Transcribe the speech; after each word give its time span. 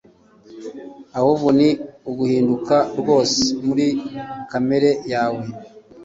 ahubwo 1.17 1.49
ni 1.59 1.69
uguhinduka 2.09 2.75
rwose 2.99 3.39
muri 3.65 3.87
kamere 4.51 4.89
yawe. 5.11 5.43